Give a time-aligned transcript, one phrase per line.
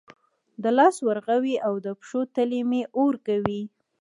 [0.63, 3.61] د لاسو ورغوي او د پښو تلې مې اور کوي